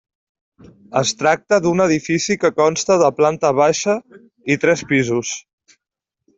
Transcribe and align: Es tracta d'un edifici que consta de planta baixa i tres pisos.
Es 1.01 1.11
tracta 1.19 1.59
d'un 1.65 1.83
edifici 1.85 2.37
que 2.45 2.51
consta 2.63 2.97
de 3.03 3.11
planta 3.21 3.53
baixa 3.61 3.97
i 4.55 4.59
tres 4.67 4.87
pisos. 4.95 5.39